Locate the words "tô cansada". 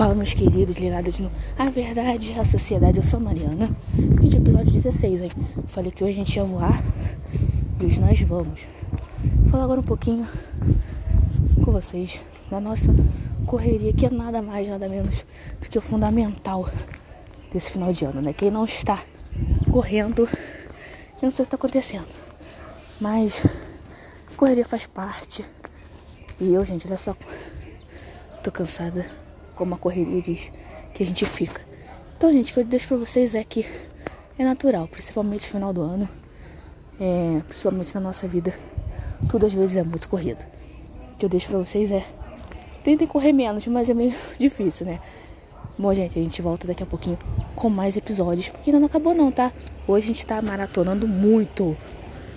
28.42-29.04